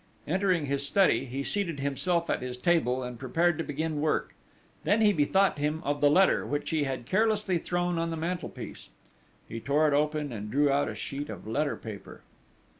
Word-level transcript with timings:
Entering 0.25 0.65
his 0.65 0.83
study, 0.83 1.25
he 1.25 1.43
seated 1.43 1.79
himself 1.79 2.27
at 2.27 2.41
his 2.41 2.57
table 2.57 3.03
and 3.03 3.19
prepared 3.19 3.59
to 3.59 3.63
begin 3.63 4.01
work. 4.01 4.33
Then 4.83 5.01
he 5.01 5.13
bethought 5.13 5.59
him 5.59 5.79
of 5.85 6.01
the 6.01 6.09
letter, 6.09 6.43
which 6.43 6.71
he 6.71 6.85
had 6.85 7.05
carelessly 7.05 7.59
thrown 7.59 7.99
on 7.99 8.09
the 8.09 8.17
mantelpiece. 8.17 8.89
He 9.47 9.59
tore 9.59 9.87
it 9.87 9.93
open, 9.93 10.33
and 10.33 10.49
drew 10.49 10.71
out 10.71 10.89
a 10.89 10.95
sheet 10.95 11.29
of 11.29 11.45
letter 11.45 11.75
paper. 11.77 12.21